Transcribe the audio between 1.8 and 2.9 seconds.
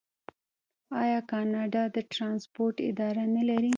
د ټرانسپورټ